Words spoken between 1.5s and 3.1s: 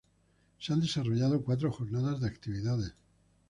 jornadas de actividades